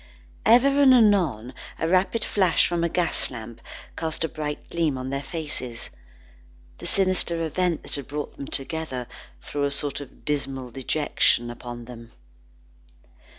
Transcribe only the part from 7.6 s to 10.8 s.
that had brought them together, threw a sort of dismal